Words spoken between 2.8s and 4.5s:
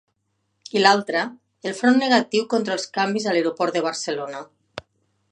canvis a l’aeroport de Barcelona.